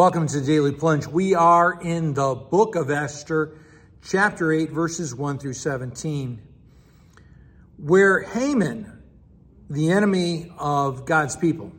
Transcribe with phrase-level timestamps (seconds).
[0.00, 1.06] Welcome to Daily Plunge.
[1.06, 3.58] We are in the book of Esther,
[4.02, 6.40] chapter 8, verses 1 through 17,
[7.76, 9.02] where Haman,
[9.68, 11.72] the enemy of God's people,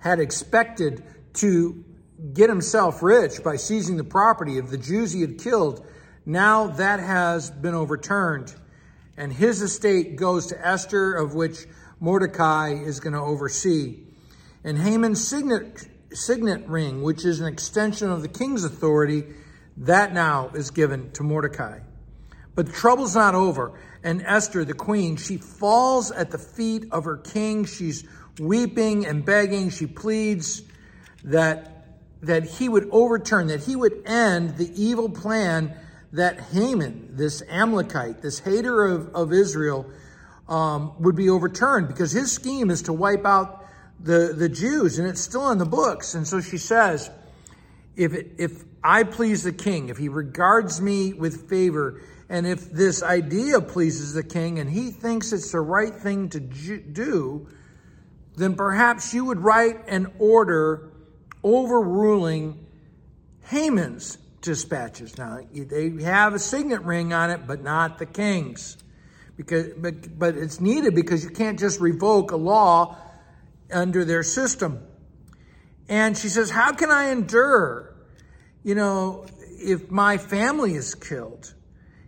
[0.00, 1.04] had expected
[1.34, 1.84] to
[2.32, 5.86] get himself rich by seizing the property of the Jews he had killed.
[6.26, 8.52] Now that has been overturned,
[9.16, 11.66] and his estate goes to Esther, of which
[12.00, 14.00] Mordecai is going to oversee.
[14.64, 15.86] And Haman's signet
[16.16, 19.24] signet ring, which is an extension of the king's authority,
[19.76, 21.80] that now is given to Mordecai.
[22.54, 23.78] But the trouble's not over.
[24.02, 27.64] And Esther, the queen, she falls at the feet of her king.
[27.64, 28.04] She's
[28.38, 29.70] weeping and begging.
[29.70, 30.62] She pleads
[31.24, 31.88] that,
[32.22, 35.74] that he would overturn, that he would end the evil plan
[36.12, 39.90] that Haman, this Amalekite, this hater of, of Israel,
[40.48, 43.63] um, would be overturned because his scheme is to wipe out
[44.00, 46.14] the, the Jews, and it's still in the books.
[46.14, 47.10] And so she says,
[47.96, 52.70] if, it, if I please the king, if he regards me with favor, and if
[52.70, 57.48] this idea pleases the king and he thinks it's the right thing to do,
[58.36, 60.90] then perhaps you would write an order
[61.42, 62.66] overruling
[63.44, 65.16] Haman's dispatches.
[65.16, 68.76] Now, they have a signet ring on it, but not the king's.
[69.36, 72.96] Because, but, but it's needed because you can't just revoke a law
[73.74, 74.80] under their system.
[75.88, 77.94] And she says, How can I endure,
[78.62, 79.26] you know,
[79.58, 81.52] if my family is killed?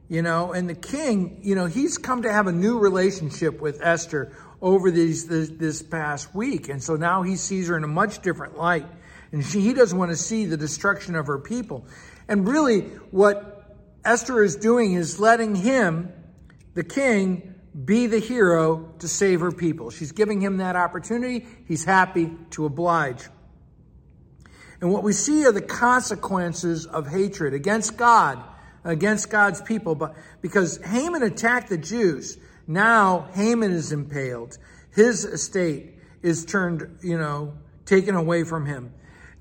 [0.09, 3.81] You know, and the king, you know, he's come to have a new relationship with
[3.83, 6.69] Esther over these this, this past week.
[6.69, 8.87] And so now he sees her in a much different light.
[9.33, 11.87] And she, he doesn't want to see the destruction of her people.
[12.29, 16.13] And really, what Esther is doing is letting him,
[16.75, 19.91] the king, be the hero to save her people.
[19.91, 21.47] She's giving him that opportunity.
[21.67, 23.23] He's happy to oblige.
[24.81, 28.43] And what we see are the consequences of hatred against God,
[28.85, 29.95] against God's people.
[29.95, 34.59] But because Haman attacked the Jews, now Haman is impaled.
[34.95, 38.93] His estate is turned, you know, taken away from him.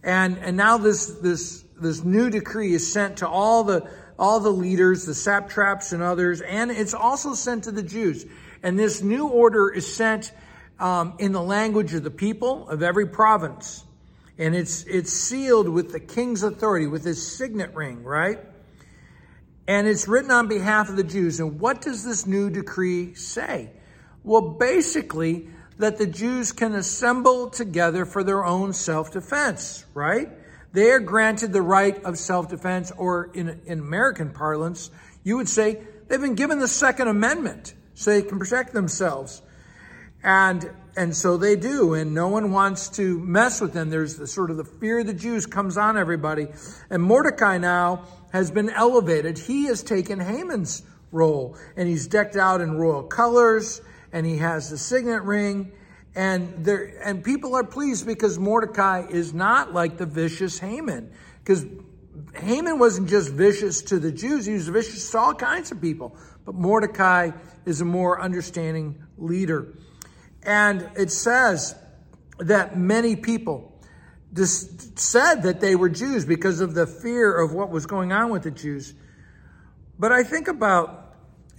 [0.03, 4.49] And and now this this this new decree is sent to all the all the
[4.49, 8.25] leaders, the satraps and others, and it's also sent to the Jews.
[8.63, 10.31] And this new order is sent
[10.79, 13.83] um, in the language of the people of every province.
[14.37, 18.39] And it's, it's sealed with the king's authority, with his signet ring, right?
[19.67, 21.39] And it's written on behalf of the Jews.
[21.39, 23.71] And what does this new decree say?
[24.23, 30.29] Well, basically, that the Jews can assemble together for their own self defense, right?
[30.75, 34.91] They are granted the right of self defense, or in, in American parlance,
[35.23, 39.41] you would say they've been given the Second Amendment so they can protect themselves.
[40.21, 43.89] And, and so they do, and no one wants to mess with them.
[43.89, 46.47] There's the sort of the fear of the Jews comes on everybody.
[46.89, 48.03] And Mordecai now
[48.33, 49.37] has been elevated.
[49.37, 53.79] He has taken Haman's role, and he's decked out in royal colors,
[54.11, 55.71] and he has the signet ring
[56.15, 61.11] and there, and people are pleased because Mordecai is not like the vicious Haman.
[61.43, 61.65] Because
[62.35, 66.15] Haman wasn't just vicious to the Jews, he was vicious to all kinds of people.
[66.45, 67.31] But Mordecai
[67.65, 69.73] is a more understanding leader.
[70.43, 71.75] And it says
[72.39, 73.73] that many people
[74.35, 78.43] said that they were Jews because of the fear of what was going on with
[78.43, 78.93] the Jews.
[79.97, 81.01] But I think about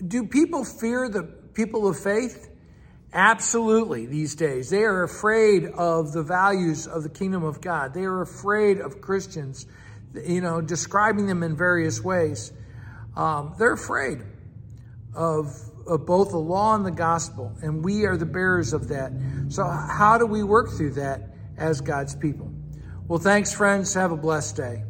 [0.06, 2.50] do people fear the people of faith?
[3.16, 4.68] Absolutely, these days.
[4.68, 7.94] They are afraid of the values of the kingdom of God.
[7.94, 9.64] They are afraid of Christians,
[10.14, 12.52] you know, describing them in various ways.
[13.16, 14.18] Um, they're afraid
[15.14, 15.46] of,
[15.86, 19.12] of both the law and the gospel, and we are the bearers of that.
[19.48, 21.22] So, how do we work through that
[21.56, 22.52] as God's people?
[23.08, 23.94] Well, thanks, friends.
[23.94, 24.84] Have a blessed day.